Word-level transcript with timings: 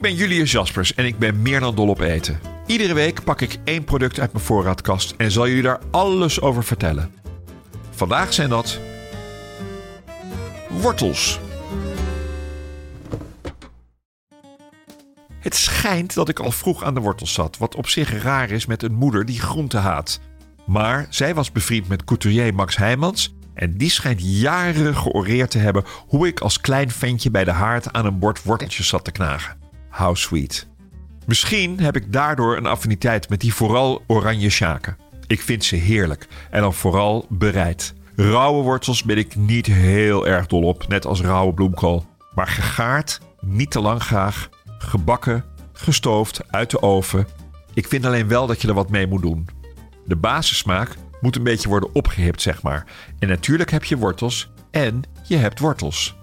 Ik 0.00 0.06
ben 0.06 0.14
Julius 0.14 0.52
Jaspers 0.52 0.94
en 0.94 1.04
ik 1.04 1.18
ben 1.18 1.42
meer 1.42 1.60
dan 1.60 1.74
dol 1.74 1.88
op 1.88 2.00
eten. 2.00 2.40
Iedere 2.66 2.94
week 2.94 3.24
pak 3.24 3.40
ik 3.40 3.58
één 3.64 3.84
product 3.84 4.20
uit 4.20 4.32
mijn 4.32 4.44
voorraadkast 4.44 5.14
en 5.16 5.30
zal 5.30 5.48
jullie 5.48 5.62
daar 5.62 5.80
alles 5.90 6.40
over 6.40 6.64
vertellen. 6.64 7.12
Vandaag 7.90 8.32
zijn 8.32 8.48
dat 8.48 8.78
wortels. 10.68 11.40
Het 15.40 15.54
schijnt 15.54 16.14
dat 16.14 16.28
ik 16.28 16.38
al 16.38 16.50
vroeg 16.50 16.84
aan 16.84 16.94
de 16.94 17.00
wortels 17.00 17.32
zat, 17.32 17.58
wat 17.58 17.74
op 17.74 17.88
zich 17.88 18.22
raar 18.22 18.50
is 18.50 18.66
met 18.66 18.82
een 18.82 18.94
moeder 18.94 19.24
die 19.24 19.40
groente 19.40 19.78
haat. 19.78 20.20
Maar 20.66 21.06
zij 21.10 21.34
was 21.34 21.52
bevriend 21.52 21.88
met 21.88 22.04
couturier 22.04 22.54
Max 22.54 22.76
Heijmans 22.76 23.34
en 23.54 23.76
die 23.76 23.90
schijnt 23.90 24.20
jaren 24.22 24.96
georeerd 24.96 25.50
te 25.50 25.58
hebben 25.58 25.84
hoe 26.06 26.26
ik 26.26 26.40
als 26.40 26.60
klein 26.60 26.90
ventje 26.90 27.30
bij 27.30 27.44
de 27.44 27.52
haard 27.52 27.92
aan 27.92 28.06
een 28.06 28.18
bord 28.18 28.42
worteltjes 28.42 28.88
zat 28.88 29.04
te 29.04 29.12
knagen. 29.12 29.59
How 29.90 30.16
sweet. 30.16 30.68
Misschien 31.26 31.80
heb 31.80 31.96
ik 31.96 32.12
daardoor 32.12 32.56
een 32.56 32.66
affiniteit 32.66 33.28
met 33.28 33.40
die 33.40 33.54
vooral 33.54 34.02
oranje 34.06 34.50
sjaken. 34.50 34.96
Ik 35.26 35.40
vind 35.40 35.64
ze 35.64 35.76
heerlijk 35.76 36.28
en 36.50 36.60
dan 36.60 36.74
vooral 36.74 37.26
bereid. 37.28 37.94
Rauwe 38.16 38.62
wortels 38.62 39.02
ben 39.02 39.18
ik 39.18 39.36
niet 39.36 39.66
heel 39.66 40.26
erg 40.26 40.46
dol 40.46 40.62
op, 40.62 40.88
net 40.88 41.06
als 41.06 41.20
rauwe 41.20 41.54
bloemkool. 41.54 42.06
Maar 42.34 42.46
gegaard, 42.46 43.20
niet 43.40 43.70
te 43.70 43.80
lang 43.80 44.02
graag, 44.02 44.48
gebakken, 44.78 45.44
gestoofd, 45.72 46.40
uit 46.50 46.70
de 46.70 46.82
oven. 46.82 47.26
Ik 47.74 47.88
vind 47.88 48.04
alleen 48.04 48.28
wel 48.28 48.46
dat 48.46 48.62
je 48.62 48.68
er 48.68 48.74
wat 48.74 48.90
mee 48.90 49.06
moet 49.06 49.22
doen. 49.22 49.48
De 50.04 50.16
basissmaak 50.16 50.96
moet 51.20 51.36
een 51.36 51.42
beetje 51.42 51.68
worden 51.68 51.94
opgehipt, 51.94 52.42
zeg 52.42 52.62
maar. 52.62 52.84
En 53.18 53.28
natuurlijk 53.28 53.70
heb 53.70 53.84
je 53.84 53.96
wortels 53.96 54.50
en 54.70 55.02
je 55.26 55.36
hebt 55.36 55.58
wortels. 55.58 56.16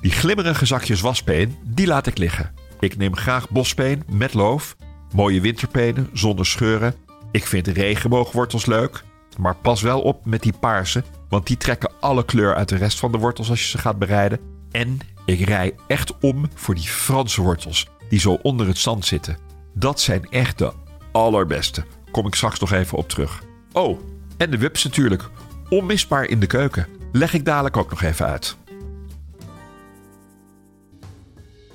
Die 0.00 0.12
glimmerige 0.12 0.66
zakjes 0.66 1.00
waspeen, 1.00 1.56
die 1.64 1.86
laat 1.86 2.06
ik 2.06 2.18
liggen. 2.18 2.52
Ik 2.80 2.96
neem 2.96 3.16
graag 3.16 3.50
bospeen 3.50 4.02
met 4.10 4.34
loof, 4.34 4.76
mooie 5.12 5.40
winterpenen 5.40 6.10
zonder 6.12 6.46
scheuren. 6.46 6.94
Ik 7.30 7.46
vind 7.46 7.66
regenboogwortels 7.66 8.66
leuk, 8.66 9.04
maar 9.38 9.56
pas 9.56 9.82
wel 9.82 10.00
op 10.00 10.26
met 10.26 10.42
die 10.42 10.54
paarse, 10.60 11.04
want 11.28 11.46
die 11.46 11.56
trekken 11.56 11.92
alle 12.00 12.24
kleur 12.24 12.54
uit 12.54 12.68
de 12.68 12.76
rest 12.76 12.98
van 12.98 13.12
de 13.12 13.18
wortels 13.18 13.50
als 13.50 13.60
je 13.60 13.68
ze 13.68 13.78
gaat 13.78 13.98
bereiden. 13.98 14.38
En 14.70 14.98
ik 15.24 15.40
rij 15.40 15.74
echt 15.86 16.18
om 16.20 16.48
voor 16.54 16.74
die 16.74 16.88
Franse 16.88 17.42
wortels, 17.42 17.88
die 18.08 18.20
zo 18.20 18.38
onder 18.42 18.66
het 18.66 18.78
zand 18.78 19.04
zitten. 19.04 19.36
Dat 19.74 20.00
zijn 20.00 20.26
echt 20.30 20.58
de 20.58 20.72
allerbeste. 21.12 21.84
Kom 22.10 22.26
ik 22.26 22.34
straks 22.34 22.58
nog 22.58 22.72
even 22.72 22.98
op 22.98 23.08
terug. 23.08 23.42
Oh, 23.72 24.00
en 24.36 24.50
de 24.50 24.58
wips 24.58 24.84
natuurlijk. 24.84 25.28
Onmisbaar 25.68 26.24
in 26.24 26.40
de 26.40 26.46
keuken. 26.46 26.86
Leg 27.12 27.34
ik 27.34 27.44
dadelijk 27.44 27.76
ook 27.76 27.90
nog 27.90 28.02
even 28.02 28.26
uit. 28.26 28.56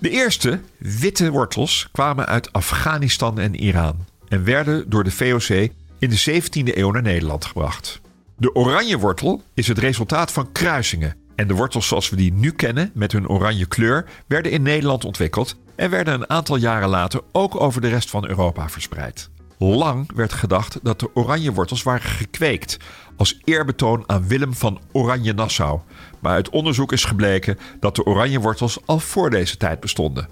De 0.01 0.09
eerste 0.09 0.59
witte 0.77 1.31
wortels 1.31 1.89
kwamen 1.91 2.25
uit 2.25 2.53
Afghanistan 2.53 3.39
en 3.39 3.55
Iran 3.55 4.05
en 4.27 4.43
werden 4.43 4.89
door 4.89 5.03
de 5.03 5.11
VOC 5.11 5.69
in 5.99 6.09
de 6.09 6.41
17e 6.41 6.77
eeuw 6.77 6.91
naar 6.91 7.01
Nederland 7.01 7.45
gebracht. 7.45 8.01
De 8.37 8.55
oranje 8.55 8.97
wortel 8.97 9.43
is 9.53 9.67
het 9.67 9.77
resultaat 9.77 10.31
van 10.31 10.51
kruisingen 10.51 11.15
en 11.35 11.47
de 11.47 11.53
wortels 11.53 11.87
zoals 11.87 12.09
we 12.09 12.15
die 12.15 12.33
nu 12.33 12.51
kennen 12.51 12.91
met 12.93 13.11
hun 13.11 13.27
oranje 13.27 13.65
kleur 13.65 14.05
werden 14.27 14.51
in 14.51 14.61
Nederland 14.61 15.05
ontwikkeld 15.05 15.55
en 15.75 15.89
werden 15.89 16.13
een 16.13 16.29
aantal 16.29 16.55
jaren 16.55 16.89
later 16.89 17.21
ook 17.31 17.61
over 17.61 17.81
de 17.81 17.89
rest 17.89 18.09
van 18.09 18.27
Europa 18.27 18.69
verspreid. 18.69 19.29
Lang 19.57 20.11
werd 20.15 20.33
gedacht 20.33 20.79
dat 20.81 20.99
de 20.99 21.15
oranje 21.15 21.53
wortels 21.53 21.83
waren 21.83 22.09
gekweekt 22.09 22.77
als 23.19 23.39
eerbetoon 23.43 24.03
aan 24.05 24.27
Willem 24.27 24.53
van 24.53 24.79
Oranje-Nassau. 24.91 25.79
Maar 26.19 26.33
uit 26.33 26.49
onderzoek 26.49 26.91
is 26.91 27.03
gebleken 27.03 27.57
dat 27.79 27.95
de 27.95 28.05
oranje 28.05 28.39
wortels 28.39 28.79
al 28.85 28.99
voor 28.99 29.29
deze 29.29 29.57
tijd 29.57 29.79
bestonden. 29.79 30.27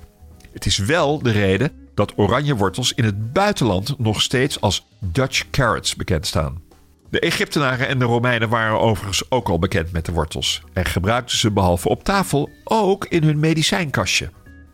Het 0.54 0.66
is 0.66 0.78
wel 0.78 1.20
de 1.22 1.32
reden 1.32 1.72
dat 1.94 2.14
oranje 2.16 2.56
wortels 2.56 2.94
in 2.94 3.04
het 3.04 3.34
buitenland 3.34 4.00
nog 4.00 4.22
steeds 4.22 4.62
als 4.62 4.86
Dutch 5.00 5.50
carrots 5.50 5.96
bekend 5.96 6.28
staan. 6.28 6.62
De 7.10 7.20
Egyptenaren 7.20 7.88
en 7.88 8.00
de 8.00 8.06
Romeinen 8.06 8.50
waren 8.50 8.80
overigens 8.80 9.32
ook 9.32 9.50
al 9.50 9.60
bekend 9.60 9.92
met 9.92 10.06
de 10.06 10.12
wortels 10.12 10.64
en 10.74 10.86
gebruikten 10.86 11.38
ze 11.38 11.52
behalve 11.52 11.90
op 11.90 12.04
tafel 12.04 12.50
ook 12.64 13.06
in 13.06 13.24
hun 13.24 13.40
medicijnkastje. 13.40 14.30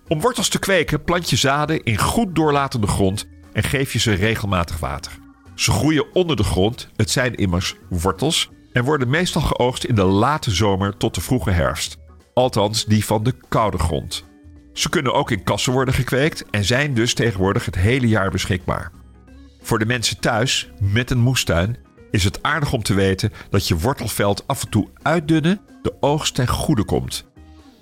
Om 0.08 0.22
wortels 0.22 0.50
te 0.50 0.60
kweken 0.60 1.04
plant 1.04 1.30
je 1.30 1.36
zaden 1.36 1.84
in 1.84 1.98
goed 1.98 2.36
doorlatende 2.36 2.88
grond 2.88 3.28
en 3.54 3.64
geef 3.64 3.94
je 3.94 4.00
ze 4.00 4.14
regelmatig 4.14 4.80
water. 4.80 5.23
Ze 5.56 5.72
groeien 5.72 6.14
onder 6.14 6.36
de 6.36 6.44
grond, 6.44 6.90
het 6.96 7.10
zijn 7.10 7.36
immers 7.36 7.76
wortels, 7.90 8.50
en 8.72 8.84
worden 8.84 9.10
meestal 9.10 9.42
geoogst 9.42 9.84
in 9.84 9.96
de 9.96 10.04
late 10.04 10.52
zomer 10.52 10.98
tot 10.98 11.16
de 11.16 11.22
vroege 11.22 11.52
herfst. 11.52 11.98
Althans, 12.34 12.86
die 12.86 13.06
van 13.06 13.24
de 13.24 13.34
koude 13.50 13.78
grond. 13.78 14.26
Ze 14.74 14.90
kunnen 14.90 15.14
ook 15.14 15.32
in 15.32 15.44
kassen 15.44 15.74
worden 15.74 15.94
gekweekt 15.94 16.46
en 16.50 16.64
zijn 16.64 16.94
dus 16.94 17.14
tegenwoordig 17.14 17.66
het 17.66 17.76
hele 17.76 18.08
jaar 18.08 18.32
beschikbaar. 18.32 18.92
Voor 19.62 19.80
de 19.80 19.86
mensen 19.86 20.20
thuis 20.20 20.70
met 20.80 21.12
een 21.12 21.20
moestuin 21.20 21.78
is 22.12 22.24
het 22.24 22.44
aardig 22.44 22.74
om 22.74 22.84
te 22.84 22.94
weten 22.94 23.32
dat 23.50 23.68
je 23.68 23.78
wortelveld 23.78 24.48
af 24.48 24.64
en 24.64 24.70
toe 24.70 24.90
uitdunnen 25.02 25.62
de 25.82 25.94
oogst 26.00 26.36
ten 26.36 26.48
goede 26.48 26.84
komt. 26.84 27.26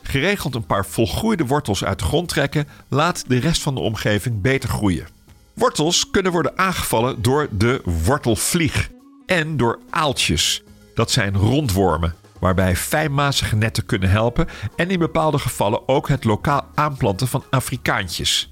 Geregeld 0.01 0.55
een 0.55 0.65
paar 0.65 0.85
volgroeide 0.85 1.45
wortels 1.45 1.83
uit 1.83 1.99
de 1.99 2.05
grond 2.05 2.27
trekken 2.27 2.67
laat 2.89 3.23
de 3.27 3.37
rest 3.37 3.61
van 3.61 3.75
de 3.75 3.81
omgeving 3.81 4.41
beter 4.41 4.69
groeien. 4.69 5.07
Wortels 5.53 6.09
kunnen 6.09 6.31
worden 6.31 6.57
aangevallen 6.57 7.21
door 7.21 7.47
de 7.51 7.81
wortelvlieg 8.05 8.89
en 9.25 9.57
door 9.57 9.79
aaltjes. 9.89 10.63
Dat 10.95 11.11
zijn 11.11 11.35
rondwormen, 11.35 12.15
waarbij 12.39 12.75
fijnmazige 12.75 13.55
netten 13.55 13.85
kunnen 13.85 14.09
helpen 14.09 14.47
en 14.75 14.89
in 14.89 14.99
bepaalde 14.99 15.39
gevallen 15.39 15.87
ook 15.87 16.07
het 16.07 16.23
lokaal 16.23 16.65
aanplanten 16.75 17.27
van 17.27 17.43
Afrikaantjes. 17.49 18.51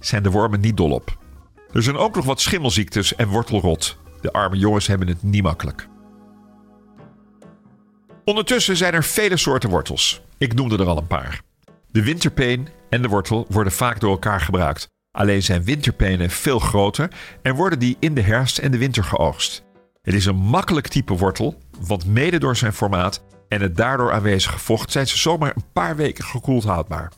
Zijn 0.00 0.22
de 0.22 0.30
wormen 0.30 0.60
niet 0.60 0.76
dol 0.76 0.90
op. 0.90 1.18
Er 1.72 1.82
zijn 1.82 1.96
ook 1.96 2.14
nog 2.14 2.24
wat 2.24 2.40
schimmelziektes 2.40 3.14
en 3.14 3.28
wortelrot. 3.28 3.96
De 4.20 4.32
arme 4.32 4.56
jongens 4.56 4.86
hebben 4.86 5.08
het 5.08 5.22
niet 5.22 5.42
makkelijk. 5.42 5.88
Ondertussen 8.24 8.76
zijn 8.76 8.92
er 8.92 9.04
vele 9.04 9.36
soorten 9.36 9.70
wortels. 9.70 10.22
Ik 10.38 10.54
noemde 10.54 10.78
er 10.78 10.86
al 10.86 10.98
een 10.98 11.06
paar. 11.06 11.40
De 11.90 12.02
winterpeen 12.02 12.68
en 12.90 13.02
de 13.02 13.08
wortel 13.08 13.46
worden 13.48 13.72
vaak 13.72 14.00
door 14.00 14.10
elkaar 14.10 14.40
gebruikt. 14.40 14.91
Alleen 15.12 15.42
zijn 15.42 15.64
winterpenen 15.64 16.30
veel 16.30 16.58
groter 16.58 17.10
en 17.42 17.54
worden 17.54 17.78
die 17.78 17.96
in 17.98 18.14
de 18.14 18.20
herfst 18.20 18.58
en 18.58 18.70
de 18.70 18.78
winter 18.78 19.04
geoogst. 19.04 19.62
Het 20.02 20.14
is 20.14 20.26
een 20.26 20.36
makkelijk 20.36 20.88
type 20.88 21.16
wortel, 21.16 21.58
want 21.80 22.06
mede 22.06 22.38
door 22.38 22.56
zijn 22.56 22.72
formaat 22.72 23.24
en 23.48 23.60
het 23.60 23.76
daardoor 23.76 24.12
aanwezige 24.12 24.58
vocht 24.58 24.92
zijn 24.92 25.06
ze 25.06 25.18
zomaar 25.18 25.52
een 25.56 25.64
paar 25.72 25.96
weken 25.96 26.24
gekoeld 26.24 26.64
houdbaar. 26.64 27.12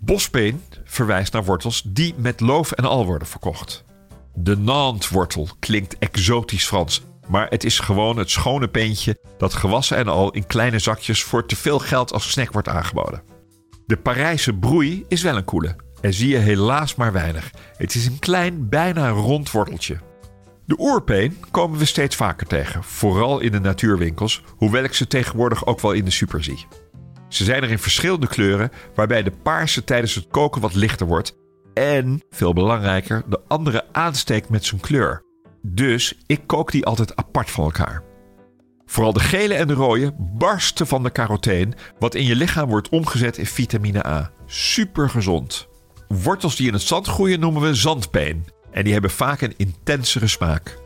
Bospeen 0.00 0.62
verwijst 0.84 1.32
naar 1.32 1.44
wortels 1.44 1.82
die 1.86 2.14
met 2.16 2.40
loof 2.40 2.72
en 2.72 2.84
al 2.84 3.06
worden 3.06 3.28
verkocht. 3.28 3.84
De 4.34 4.56
Nantes-wortel 4.56 5.48
klinkt 5.58 5.98
exotisch 5.98 6.66
Frans, 6.66 7.02
maar 7.28 7.48
het 7.48 7.64
is 7.64 7.78
gewoon 7.78 8.16
het 8.16 8.30
schone 8.30 8.68
peentje 8.68 9.18
dat 9.38 9.54
gewassen 9.54 9.96
en 9.96 10.08
al 10.08 10.30
in 10.30 10.46
kleine 10.46 10.78
zakjes 10.78 11.22
voor 11.22 11.46
te 11.46 11.56
veel 11.56 11.78
geld 11.78 12.12
als 12.12 12.30
snack 12.30 12.52
wordt 12.52 12.68
aangeboden. 12.68 13.22
De 13.86 13.96
Parijse 13.96 14.52
broei 14.52 15.04
is 15.08 15.22
wel 15.22 15.36
een 15.36 15.44
koele 15.44 15.76
en 16.00 16.14
zie 16.14 16.28
je 16.28 16.36
helaas 16.36 16.94
maar 16.94 17.12
weinig. 17.12 17.50
Het 17.76 17.94
is 17.94 18.06
een 18.06 18.18
klein, 18.18 18.68
bijna 18.68 19.08
rond 19.08 19.50
worteltje. 19.50 19.98
De 20.66 20.76
oerpeen 20.78 21.36
komen 21.50 21.78
we 21.78 21.84
steeds 21.84 22.16
vaker 22.16 22.46
tegen, 22.46 22.84
vooral 22.84 23.40
in 23.40 23.52
de 23.52 23.60
natuurwinkels, 23.60 24.42
hoewel 24.56 24.84
ik 24.84 24.94
ze 24.94 25.06
tegenwoordig 25.06 25.66
ook 25.66 25.80
wel 25.80 25.92
in 25.92 26.04
de 26.04 26.10
super 26.10 26.44
zie. 26.44 26.66
Ze 27.28 27.44
zijn 27.44 27.62
er 27.62 27.70
in 27.70 27.78
verschillende 27.78 28.26
kleuren, 28.26 28.70
waarbij 28.94 29.22
de 29.22 29.32
paarse 29.42 29.84
tijdens 29.84 30.14
het 30.14 30.26
koken 30.30 30.60
wat 30.60 30.74
lichter 30.74 31.06
wordt 31.06 31.36
en, 31.74 32.22
veel 32.30 32.52
belangrijker, 32.52 33.22
de 33.28 33.40
andere 33.46 33.84
aansteekt 33.92 34.48
met 34.48 34.64
zijn 34.64 34.80
kleur. 34.80 35.22
Dus 35.62 36.14
ik 36.26 36.40
kook 36.46 36.70
die 36.70 36.86
altijd 36.86 37.16
apart 37.16 37.50
van 37.50 37.64
elkaar. 37.64 38.02
Vooral 38.86 39.12
de 39.12 39.20
gele 39.20 39.54
en 39.54 39.66
de 39.66 39.74
rode 39.74 40.14
barsten 40.18 40.86
van 40.86 41.02
de 41.02 41.12
caroteen, 41.12 41.74
wat 41.98 42.14
in 42.14 42.24
je 42.24 42.36
lichaam 42.36 42.68
wordt 42.68 42.88
omgezet 42.88 43.38
in 43.38 43.46
vitamine 43.46 44.06
A. 44.06 44.30
Super 44.46 45.10
gezond. 45.10 45.67
Wortels 46.08 46.56
die 46.56 46.66
in 46.66 46.72
het 46.72 46.82
zand 46.82 47.06
groeien 47.06 47.40
noemen 47.40 47.62
we 47.62 47.74
zandpeen. 47.74 48.46
En 48.70 48.84
die 48.84 48.92
hebben 48.92 49.10
vaak 49.10 49.40
een 49.40 49.54
intensere 49.56 50.26
smaak. 50.26 50.78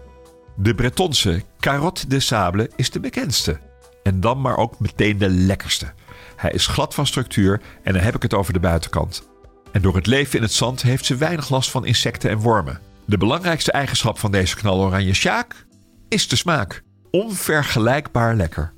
De 0.56 0.74
Bretonse 0.74 1.42
carotte 1.60 2.08
de 2.08 2.20
sable 2.20 2.70
is 2.76 2.90
de 2.90 3.00
bekendste. 3.00 3.60
En 4.02 4.20
dan 4.20 4.40
maar 4.40 4.56
ook 4.56 4.80
meteen 4.80 5.18
de 5.18 5.28
lekkerste. 5.28 5.92
Hij 6.36 6.50
is 6.50 6.66
glad 6.66 6.94
van 6.94 7.06
structuur 7.06 7.60
en 7.82 7.92
dan 7.92 8.02
heb 8.02 8.14
ik 8.14 8.22
het 8.22 8.34
over 8.34 8.52
de 8.52 8.60
buitenkant. 8.60 9.28
En 9.72 9.82
door 9.82 9.94
het 9.94 10.06
leven 10.06 10.36
in 10.36 10.42
het 10.42 10.52
zand 10.52 10.82
heeft 10.82 11.04
ze 11.04 11.16
weinig 11.16 11.50
last 11.50 11.70
van 11.70 11.86
insecten 11.86 12.30
en 12.30 12.38
wormen. 12.38 12.80
De 13.04 13.18
belangrijkste 13.18 13.72
eigenschap 13.72 14.18
van 14.18 14.30
deze 14.30 14.56
knaloranje 14.56 15.14
sjaak 15.14 15.66
is 16.08 16.28
de 16.28 16.36
smaak. 16.36 16.82
Onvergelijkbaar 17.10 18.34
lekker. 18.34 18.72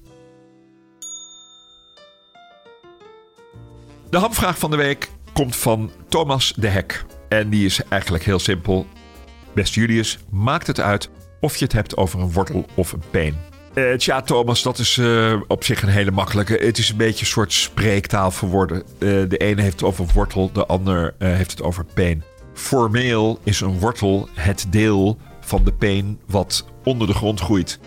De 4.10 4.18
hamvraag 4.18 4.58
van 4.58 4.70
de 4.70 4.76
week 4.76 5.10
komt 5.34 5.56
van 5.56 5.90
Thomas 6.08 6.52
de 6.56 6.68
Hek. 6.68 7.04
En 7.28 7.48
die 7.48 7.64
is 7.64 7.80
eigenlijk 7.88 8.24
heel 8.24 8.38
simpel. 8.38 8.86
Beste 9.54 9.80
Julius, 9.80 10.18
maakt 10.30 10.66
het 10.66 10.80
uit 10.80 11.10
of 11.40 11.56
je 11.56 11.64
het 11.64 11.72
hebt 11.72 11.96
over 11.96 12.20
een 12.20 12.32
wortel 12.32 12.66
of 12.74 12.92
een 12.92 13.02
peen. 13.10 13.36
Uh, 13.74 13.92
tja, 13.92 14.20
Thomas, 14.20 14.62
dat 14.62 14.78
is 14.78 14.96
uh, 14.96 15.40
op 15.46 15.64
zich 15.64 15.82
een 15.82 15.88
hele 15.88 16.10
makkelijke. 16.10 16.54
Het 16.54 16.78
is 16.78 16.90
een 16.90 16.96
beetje 16.96 17.20
een 17.20 17.30
soort 17.30 17.52
spreektaal 17.52 18.30
voor 18.30 18.48
woorden. 18.48 18.82
Uh, 18.98 19.28
de 19.28 19.36
ene 19.36 19.62
heeft 19.62 19.80
het 19.80 19.88
over 19.88 20.06
wortel, 20.14 20.52
de 20.52 20.66
ander 20.66 21.14
heeft 21.18 21.50
het 21.50 21.62
over 21.62 21.84
peen. 21.94 22.22
Formeel 22.52 23.38
is 23.42 23.60
een 23.60 23.78
wortel 23.78 24.28
het 24.34 24.66
deel 24.70 25.18
van 25.40 25.64
de 25.64 25.72
peen 25.72 26.18
wat 26.26 26.64
onder 26.84 27.06
de 27.06 27.14
grond 27.14 27.40
groeit. 27.40 27.78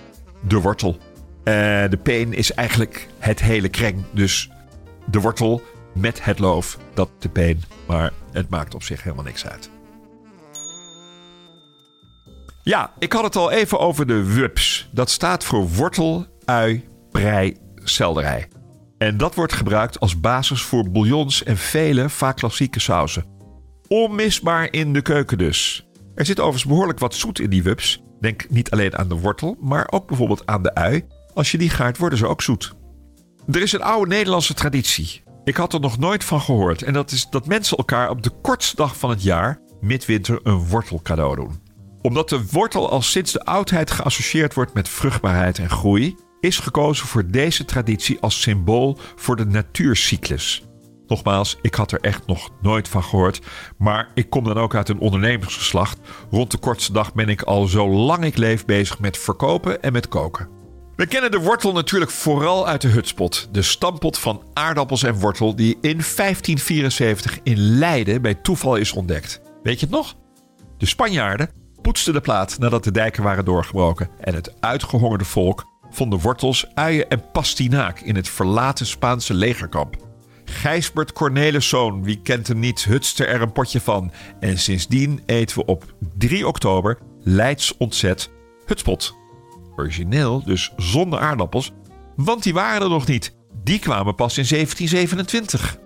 De 0.48 0.60
wortel. 0.62 0.98
de 1.44 2.00
peen 2.04 2.34
is 2.34 2.54
eigenlijk 2.54 3.08
het 3.20 3.42
hele 3.42 3.70
kreng. 3.70 4.04
Dus 4.12 4.50
de 5.06 5.20
wortel 5.20 5.62
met 6.00 6.24
het 6.24 6.40
loof, 6.40 6.78
dat 6.94 7.10
de 7.20 7.30
peen. 7.30 7.64
Maar 7.88 8.14
het 8.32 8.50
maakt 8.50 8.76
op 8.76 8.84
zich 8.84 9.04
helemaal 9.04 9.26
niks 9.26 9.48
uit. 9.48 9.70
Ja, 12.64 12.94
ik 13.00 13.14
had 13.14 13.24
het 13.24 13.36
al 13.36 13.52
even 13.52 13.80
over 13.80 14.08
de 14.08 14.34
WUPS. 14.34 14.90
Dat 14.92 15.10
staat 15.10 15.44
voor 15.44 15.68
wortel, 15.68 16.26
ui, 16.46 16.88
prei, 17.12 17.58
selderij. 17.76 18.48
En 18.98 19.18
dat 19.18 19.36
wordt 19.36 19.54
gebruikt 19.54 20.00
als 20.00 20.20
basis 20.20 20.62
voor 20.62 20.90
bouillons 20.90 21.44
en 21.44 21.58
vele, 21.58 22.10
vaak 22.10 22.36
klassieke 22.36 22.80
sauzen. 22.80 23.26
Onmisbaar 23.88 24.74
in 24.74 24.94
de 24.94 25.02
keuken 25.02 25.38
dus. 25.38 25.88
Er 26.16 26.26
zit 26.26 26.40
overigens 26.40 26.70
behoorlijk 26.70 27.00
wat 27.00 27.16
zoet 27.16 27.40
in 27.40 27.50
die 27.50 27.64
WUPS. 27.64 28.04
Denk 28.20 28.50
niet 28.50 28.72
alleen 28.72 28.98
aan 28.98 29.08
de 29.08 29.16
wortel, 29.16 29.58
maar 29.60 29.88
ook 29.92 30.08
bijvoorbeeld 30.08 30.46
aan 30.46 30.64
de 30.64 30.74
ui. 30.74 31.06
Als 31.34 31.52
je 31.52 31.58
die 31.58 31.70
gaart, 31.70 31.98
worden 31.98 32.18
ze 32.18 32.28
ook 32.28 32.42
zoet. 32.42 32.74
Er 33.52 33.62
is 33.62 33.74
een 33.74 33.82
oude 33.82 34.10
Nederlandse 34.10 34.54
traditie. 34.54 35.24
Ik 35.48 35.56
had 35.56 35.74
er 35.74 35.80
nog 35.80 35.98
nooit 35.98 36.24
van 36.24 36.42
gehoord. 36.42 36.82
En 36.82 36.94
dat 36.94 37.12
is 37.12 37.30
dat 37.30 37.46
mensen 37.46 37.78
elkaar 37.78 38.10
op 38.10 38.24
de 38.24 38.32
kortste 38.42 38.76
dag 38.76 38.98
van 38.98 39.10
het 39.10 39.24
jaar, 39.24 39.60
midwinter, 39.82 40.40
een 40.44 40.68
wortel 40.68 41.00
cadeau 41.04 41.36
doen 41.36 41.66
omdat 42.08 42.30
de 42.30 42.46
wortel 42.52 42.90
al 42.90 43.02
sinds 43.02 43.32
de 43.32 43.46
oudheid 43.46 43.92
geassocieerd 43.92 44.54
wordt 44.54 44.74
met 44.74 44.90
vruchtbaarheid 44.90 45.60
en 45.60 45.70
groei, 45.70 46.16
is 46.40 46.60
gekozen 46.60 47.08
voor 47.08 47.28
deze 47.28 47.66
traditie 47.66 48.20
als 48.20 48.42
symbool 48.42 48.98
voor 49.16 49.36
de 49.36 49.46
natuurcyclus. 49.46 50.64
Nogmaals, 51.08 51.58
ik 51.62 51.76
had 51.76 51.92
er 51.92 52.00
echt 52.00 52.28
nog 52.28 52.50
nooit 52.62 52.88
van 52.88 53.04
gehoord, 53.04 53.42
maar 53.78 54.12
ik 54.14 54.30
kom 54.30 54.44
dan 54.44 54.58
ook 54.58 54.76
uit 54.76 54.90
een 54.90 55.00
ondernemersgeslacht. 55.00 56.00
Rond 56.30 56.52
de 56.52 56.58
kortste 56.58 56.94
dag 56.94 57.14
ben 57.14 57.30
ik 57.30 57.42
al 57.42 57.66
zo 57.66 57.90
lang 57.90 58.24
ik 58.24 58.38
leef 58.38 58.66
bezig 58.66 59.00
met 59.00 59.18
verkopen 59.18 59.82
en 59.82 59.94
met 59.94 60.08
koken. 60.08 60.57
We 60.98 61.08
kennen 61.08 61.32
de 61.32 61.40
wortel 61.40 61.74
natuurlijk 61.74 62.12
vooral 62.12 62.68
uit 62.68 62.82
de 62.82 62.88
hutspot, 62.88 63.50
de 63.52 63.62
stampot 63.62 64.20
van 64.20 64.44
aardappels 64.54 65.04
en 65.04 65.14
wortel 65.14 65.56
die 65.56 65.74
in 65.74 65.80
1574 65.82 67.40
in 67.44 67.58
Leiden 67.58 68.22
bij 68.22 68.34
toeval 68.34 68.76
is 68.76 68.92
ontdekt. 68.92 69.42
Weet 69.64 69.80
je 69.80 69.86
het 69.86 69.96
nog? 69.96 70.16
De 70.78 70.86
Spanjaarden 70.86 71.50
poetste 71.82 72.12
de 72.12 72.22
plaat 72.22 72.60
nadat 72.60 72.84
de 72.84 72.92
dijken 72.92 73.24
waren 73.24 73.46
doorgebroken 73.46 74.10
en 74.20 74.34
het 74.36 74.54
uitgehongerde 74.60 75.26
volk 75.26 75.66
vonden 75.90 76.20
wortels, 76.20 76.66
uien 76.74 77.10
en 77.10 77.32
pastinaak 77.32 78.00
in 78.00 78.16
het 78.16 78.30
verlaten 78.30 78.86
Spaanse 78.86 79.34
legerkamp. 79.34 79.96
Gijsbert 80.46 81.14
Corneliszoon, 81.14 82.04
wie 82.04 82.22
kent 82.22 82.48
hem 82.48 82.60
niet, 82.60 82.84
hutste 82.84 83.26
er 83.26 83.42
een 83.42 83.52
potje 83.52 83.82
van. 83.82 84.12
En 84.40 84.58
sindsdien 84.58 85.22
eten 85.26 85.58
we 85.58 85.66
op 85.66 85.96
3 86.18 86.48
oktober 86.48 86.98
Leids 87.24 87.78
ontzet 87.78 88.30
hutspot. 88.66 89.26
Origineel, 89.78 90.44
dus 90.44 90.74
zonder 90.78 91.20
aardappels, 91.20 91.72
want 92.16 92.44
die 92.44 92.54
waren 92.54 92.82
er 92.82 92.90
nog 92.90 93.08
niet. 93.08 93.36
Die 93.64 93.80
kwamen 93.80 94.16
pas 94.16 94.38
in 94.38 94.46
1727. 94.50 95.78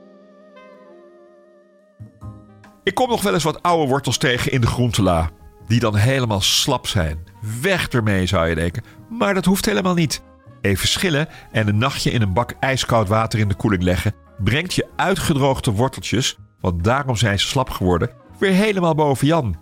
Ik 2.83 2.95
kom 2.95 3.09
nog 3.09 3.21
wel 3.21 3.33
eens 3.33 3.43
wat 3.43 3.63
oude 3.63 3.89
wortels 3.89 4.17
tegen 4.17 4.51
in 4.51 4.61
de 4.61 4.67
groentela 4.67 5.29
die 5.67 5.79
dan 5.79 5.95
helemaal 5.95 6.41
slap 6.41 6.87
zijn. 6.87 7.23
Weg 7.61 7.87
ermee 7.87 8.25
zou 8.25 8.47
je 8.47 8.55
denken, 8.55 8.83
maar 9.09 9.33
dat 9.33 9.45
hoeft 9.45 9.65
helemaal 9.65 9.93
niet. 9.93 10.21
Even 10.61 10.87
schillen 10.87 11.27
en 11.51 11.67
een 11.67 11.77
nachtje 11.77 12.11
in 12.11 12.21
een 12.21 12.33
bak 12.33 12.53
ijskoud 12.59 13.07
water 13.07 13.39
in 13.39 13.47
de 13.47 13.55
koeling 13.55 13.83
leggen 13.83 14.13
brengt 14.43 14.73
je 14.73 14.87
uitgedroogde 14.95 15.71
worteltjes, 15.71 16.37
want 16.59 16.83
daarom 16.83 17.15
zijn 17.15 17.39
ze 17.39 17.47
slap 17.47 17.69
geworden, 17.69 18.09
weer 18.39 18.53
helemaal 18.53 18.95
boven 18.95 19.27
Jan. 19.27 19.59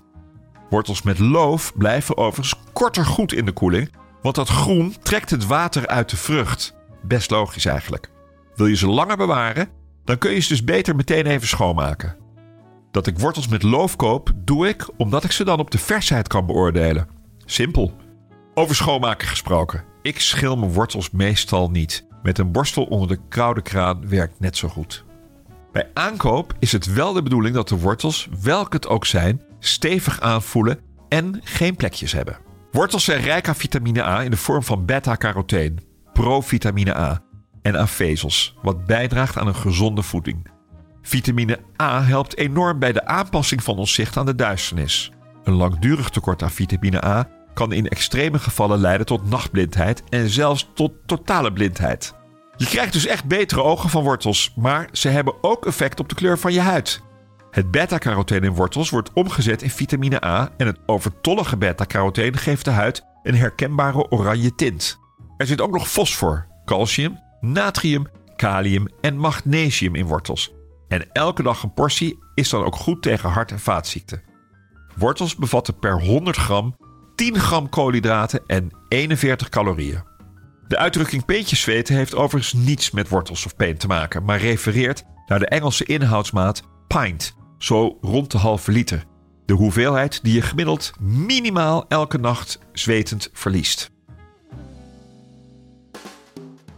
Wortels 0.70 1.02
met 1.02 1.20
loof 1.20 1.74
blijven 1.78 2.18
overigens 2.18 2.62
korter 2.74 3.06
goed 3.06 3.34
in 3.34 3.46
de 3.46 3.52
koeling, 3.52 3.92
want 4.22 4.36
dat 4.36 4.50
groen 4.50 4.96
trekt 5.02 5.30
het 5.30 5.46
water 5.46 5.88
uit 5.88 6.10
de 6.10 6.18
vrucht. 6.18 6.76
Best 7.02 7.32
logisch 7.32 7.66
eigenlijk. 7.66 8.10
Wil 8.56 8.68
je 8.68 8.76
ze 8.76 8.88
langer 8.88 9.18
bewaren, 9.18 9.70
dan 10.04 10.18
kun 10.18 10.32
je 10.32 10.40
ze 10.40 10.48
dus 10.48 10.64
beter 10.64 10.96
meteen 10.96 11.26
even 11.26 11.48
schoonmaken. 11.48 12.18
Dat 12.92 13.08
ik 13.08 13.20
wortels 13.20 13.48
met 13.48 13.64
loof 13.64 13.96
koop, 13.96 14.32
doe 14.36 14.68
ik 14.68 14.90
omdat 14.98 15.24
ik 15.24 15.32
ze 15.32 15.44
dan 15.44 15.60
op 15.60 15.72
de 15.72 15.78
versheid 15.78 16.28
kan 16.28 16.46
beoordelen. 16.46 17.08
Simpel. 17.46 17.94
Over 18.54 18.76
schoonmaken 18.76 19.28
gesproken. 19.28 19.84
Ik 20.02 20.20
schil 20.20 20.58
mijn 20.58 20.74
wortels 20.74 21.12
meestal 21.12 21.70
niet. 21.70 22.08
Met 22.24 22.38
een 22.38 22.52
borstel 22.52 22.84
onder 22.84 23.08
de 23.08 23.20
koude 23.30 23.62
kraan 23.62 24.10
werkt 24.10 24.40
net 24.40 24.58
zo 24.58 24.68
goed. 24.68 25.04
Bij 25.72 25.90
aankoop 25.94 26.54
is 26.60 26.72
het 26.72 26.94
wel 26.94 27.14
de 27.14 27.24
bedoeling 27.24 27.56
dat 27.56 27.70
de 27.70 27.80
wortels, 27.80 28.28
welke 28.42 28.76
het 28.76 28.88
ook 28.88 29.06
zijn, 29.06 29.42
stevig 29.60 30.20
aanvoelen 30.22 30.80
en 31.10 31.40
geen 31.44 31.76
plekjes 31.76 32.12
hebben. 32.12 32.49
Wortels 32.72 33.04
zijn 33.04 33.22
rijk 33.22 33.48
aan 33.48 33.56
vitamine 33.56 34.04
A 34.04 34.22
in 34.22 34.32
de 34.32 34.38
vorm 34.38 34.64
van 34.64 34.86
beta-carotene, 34.86 35.76
provitamine 36.14 36.98
A 36.98 37.22
en 37.62 37.80
aan 37.80 37.88
vezels, 37.88 38.56
wat 38.62 38.86
bijdraagt 38.86 39.38
aan 39.38 39.48
een 39.48 39.56
gezonde 39.56 40.02
voeding. 40.02 40.48
Vitamine 41.02 41.60
A 41.82 42.04
helpt 42.04 42.38
enorm 42.38 42.80
bij 42.80 42.92
de 42.92 43.06
aanpassing 43.06 43.64
van 43.64 43.78
ons 43.78 43.94
zicht 43.94 44.18
aan 44.18 44.26
de 44.26 44.36
duisternis. 44.36 45.12
Een 45.44 45.54
langdurig 45.54 46.10
tekort 46.10 46.44
aan 46.44 46.52
vitamine 46.52 47.06
A 47.06 47.30
kan 47.54 47.72
in 47.72 47.88
extreme 47.88 48.40
gevallen 48.40 48.80
leiden 48.80 49.06
tot 49.06 49.30
nachtblindheid 49.30 50.04
en 50.10 50.30
zelfs 50.30 50.70
tot 50.74 50.92
totale 51.06 51.54
blindheid. 51.54 52.14
Je 52.58 52.66
krijgt 52.66 52.94
dus 52.94 53.06
echt 53.06 53.26
betere 53.26 53.64
ogen 53.64 53.90
van 53.90 54.04
wortels, 54.04 54.54
maar 54.56 54.90
ze 54.92 55.10
hebben 55.10 55.44
ook 55.44 55.66
effect 55.66 56.00
op 56.00 56.10
de 56.10 56.16
kleur 56.16 56.40
van 56.40 56.54
je 56.54 56.62
huid. 56.62 57.02
Het 57.52 57.72
beta-carotene 57.72 58.46
in 58.46 58.54
wortels 58.54 58.90
wordt 58.90 59.14
omgezet 59.14 59.62
in 59.62 59.70
vitamine 59.70 60.26
A 60.26 60.50
en 60.58 60.68
het 60.68 60.80
overtollige 60.86 61.58
beta-carotene 61.58 62.38
geeft 62.38 62.66
de 62.66 62.72
huid 62.72 63.06
een 63.24 63.36
herkenbare 63.36 64.10
oranje 64.12 64.56
tint. 64.56 65.00
Er 65.38 65.46
zit 65.46 65.62
ook 65.62 65.72
nog 65.72 65.90
fosfor, 65.90 66.48
calcium, 66.66 67.20
natrium, 67.40 68.08
kalium 68.36 68.88
en 69.02 69.18
magnesium 69.18 69.96
in 69.96 70.06
wortels. 70.06 70.54
En 70.88 71.12
elke 71.12 71.44
dag 71.44 71.64
een 71.64 71.74
portie 71.74 72.20
is 72.34 72.50
dan 72.50 72.64
ook 72.64 72.76
goed 72.76 73.02
tegen 73.02 73.30
hart- 73.30 73.52
en 73.52 73.60
vaatziekten. 73.60 74.22
Wortels 74.96 75.36
bevatten 75.36 75.80
per 75.80 76.02
100 76.02 76.38
gram 76.38 76.76
10 77.16 77.40
gram 77.40 77.70
koolhydraten 77.70 78.42
en 78.48 78.70
41 78.88 79.50
calorieën. 79.50 80.04
De 80.68 80.78
uitdrukking 80.78 81.26
peentjes 81.26 81.62
zweten 81.62 81.96
heeft 81.96 82.16
overigens 82.16 82.54
niets 82.54 82.92
met 82.92 83.10
wortels 83.10 83.46
of 83.46 83.56
peen 83.56 83.78
te 83.78 83.88
maken, 83.88 84.24
maar 84.24 84.40
refereert 84.40 85.04
naar 85.26 85.40
de 85.40 85.48
Engelse 85.48 85.86
inhoudsmaat 85.86 86.62
pint, 86.88 87.36
zo 87.60 87.98
rond 88.02 88.32
de 88.32 88.38
halve 88.38 88.72
liter. 88.72 89.06
De 89.46 89.54
hoeveelheid 89.54 90.20
die 90.24 90.34
je 90.34 90.42
gemiddeld 90.42 90.92
minimaal 91.00 91.86
elke 91.88 92.18
nacht 92.18 92.60
zwetend 92.74 93.30
verliest. 93.34 93.92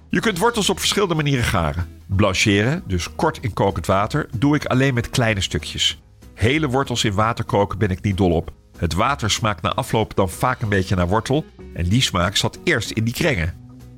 Je 0.09 0.19
kunt 0.19 0.37
wortels 0.37 0.69
op 0.69 0.79
verschillende 0.79 1.15
manieren 1.15 1.43
garen. 1.43 1.99
Blancheren, 2.07 2.83
dus 2.87 3.15
kort 3.15 3.37
in 3.41 3.53
kokend 3.53 3.85
water, 3.85 4.29
doe 4.37 4.55
ik 4.55 4.65
alleen 4.65 4.93
met 4.93 5.09
kleine 5.09 5.41
stukjes. 5.41 6.01
Hele 6.33 6.69
wortels 6.69 7.03
in 7.03 7.13
water 7.13 7.45
koken 7.45 7.77
ben 7.77 7.89
ik 7.89 8.01
niet 8.01 8.17
dol 8.17 8.31
op. 8.31 8.51
Het 8.77 8.93
water 8.93 9.29
smaakt 9.29 9.61
na 9.61 9.73
afloop 9.73 10.15
dan 10.15 10.29
vaak 10.29 10.61
een 10.61 10.69
beetje 10.69 10.95
naar 10.95 11.07
wortel 11.07 11.45
en 11.73 11.89
die 11.89 12.01
smaak 12.01 12.35
zat 12.35 12.59
eerst 12.63 12.91
in 12.91 13.03
die 13.03 13.13
krengen. 13.13 13.53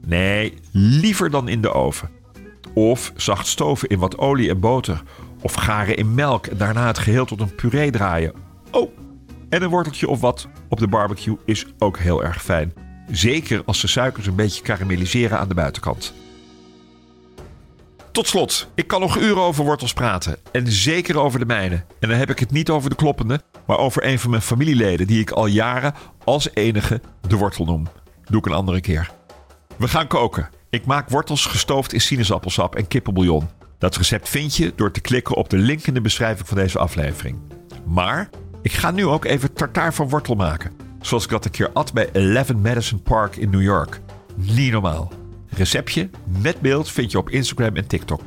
Nee, 0.06 0.54
liever 0.72 1.30
dan 1.30 1.48
in 1.48 1.62
de 1.62 1.72
oven. 1.72 2.10
Of 2.74 3.12
zacht 3.16 3.48
stoven 3.48 3.90
in 3.90 4.00
wat 4.00 4.18
olie 4.18 4.50
en 4.50 4.60
boter. 4.60 5.04
Of 5.44 5.54
garen 5.54 5.98
in 5.98 6.14
melk 6.14 6.48
en 6.48 6.58
daarna 6.58 6.88
het 6.88 6.98
geheel 6.98 7.26
tot 7.26 7.42
een 7.42 7.56
puree 7.56 7.92
draaien. 7.92 8.34
Oh, 8.72 8.92
en 9.50 9.64
een 9.64 9.70
worteltje 9.70 10.08
of 10.08 10.20
wat 10.20 10.48
op 10.70 10.80
de 10.80 10.88
barbecue 10.88 11.38
is 11.46 11.66
ook 11.80 11.98
heel 11.98 12.24
erg 12.24 12.44
fijn. 12.44 12.74
Zeker 13.12 13.62
als 13.66 13.82
de 13.82 13.88
suikers 13.88 14.28
een 14.28 14.36
beetje 14.36 14.62
karamelliseren 14.62 15.40
aan 15.40 15.48
de 15.48 15.54
buitenkant. 15.54 16.14
Tot 18.12 18.28
slot, 18.28 18.68
ik 18.76 18.88
kan 18.88 19.00
nog 19.00 19.18
uren 19.18 19.42
over 19.42 19.64
wortels 19.64 19.94
praten. 19.94 20.38
En 20.52 20.72
zeker 20.72 21.20
over 21.20 21.40
de 21.40 21.46
mijne. 21.46 21.76
En 22.00 22.10
dan 22.10 22.18
heb 22.18 22.30
ik 22.30 22.40
het 22.40 22.52
niet 22.52 22.70
over 22.70 22.90
de 22.90 22.96
kloppende, 22.96 23.42
maar 23.66 23.78
over 23.78 24.06
een 24.06 24.20
van 24.20 24.30
mijn 24.30 24.42
familieleden 24.42 25.08
die 25.08 25.20
ik 25.20 25.32
al 25.32 25.46
jaren 25.46 25.94
als 26.24 26.50
enige 26.54 27.02
de 27.28 27.38
wortel 27.38 27.66
noem. 27.66 27.88
Doe 28.24 28.40
ik 28.40 28.46
een 28.46 28.54
andere 28.54 28.82
keer. 28.82 29.12
We 29.78 29.88
gaan 29.88 30.08
koken. 30.08 30.50
Ik 30.70 30.86
maak 30.86 31.10
wortels 31.10 31.46
gestoofd 31.46 31.94
in 31.94 32.02
sinaasappelsap 32.02 32.76
en 32.76 32.88
kippenbouillon. 32.88 33.50
Dat 33.84 33.96
recept 33.96 34.30
vind 34.30 34.56
je 34.56 34.74
door 34.75 34.92
te 34.92 35.02
klikken 35.02 35.36
op 35.36 35.50
de 35.50 35.58
link 35.58 35.88
in 35.88 35.94
de 35.94 36.02
beschrijving 36.02 36.48
van 36.48 36.58
deze 36.58 36.80
aflevering. 36.80 37.38
Maar 37.86 38.30
ik 38.62 38.72
ga 38.72 38.92
nu 38.92 39.06
ook 39.06 39.25
even 39.25 39.54
tartaar 39.54 39.94
van 39.94 40.10
wortel 40.10 40.36
maken. 40.36 40.72
Zoals 41.02 41.24
ik 41.24 41.30
dat 41.30 41.46
een 41.46 41.52
keer 41.52 41.72
at 41.74 41.94
bij 41.94 42.10
11 42.12 42.56
Madison 42.56 43.02
Park 43.02 43.36
in 43.36 43.50
New 43.50 43.62
York. 43.62 44.00
Niet 44.36 44.72
normaal. 44.72 45.12
Receptje 45.50 46.10
met 46.42 46.62
beeld 46.62 46.92
vind 46.92 47.12
je 47.12 47.18
op 47.18 47.30
Instagram 47.30 47.75
en 47.75 47.88
TikTok. 47.88 48.22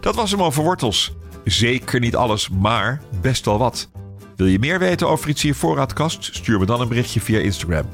Dat 0.00 0.14
was 0.14 0.30
hem 0.30 0.42
over 0.42 0.62
wortels. 0.62 1.12
Zeker 1.44 2.00
niet 2.00 2.16
alles, 2.16 2.48
maar 2.48 3.00
best 3.20 3.44
wel 3.44 3.58
wat. 3.58 3.90
Wil 4.36 4.46
je 4.46 4.58
meer 4.58 4.78
weten 4.78 5.08
over 5.08 5.28
iets 5.28 5.42
in 5.42 5.48
je 5.48 5.54
voorraadkast? 5.54 6.28
Stuur 6.34 6.58
me 6.58 6.66
dan 6.66 6.80
een 6.80 6.88
berichtje 6.88 7.20
via 7.20 7.38
Instagram. 7.38 7.88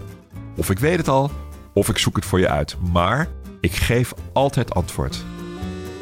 Of 0.56 0.70
ik 0.70 0.78
weet 0.78 0.96
het 0.96 1.08
al, 1.08 1.30
of 1.72 1.88
ik 1.88 1.98
zoek 1.98 2.16
het 2.16 2.24
voor 2.24 2.40
je 2.40 2.48
uit. 2.48 2.76
Maar 2.92 3.28
ik 3.60 3.72
geef 3.72 4.14
altijd 4.32 4.74
antwoord. 4.74 5.24